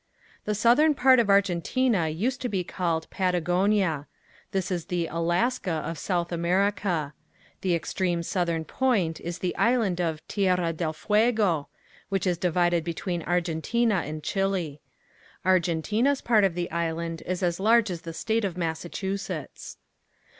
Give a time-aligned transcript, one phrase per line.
[0.45, 4.07] The southern part of Argentina used to be called Patagonia.
[4.51, 7.13] This is the Alaska of South America.
[7.61, 11.67] The extreme southern point is the island of Tierra del Fuego,
[12.09, 14.81] which is divided between Argentina and Chile.
[15.45, 19.77] Argentina's part of the island is as large as the state of Massachusetts.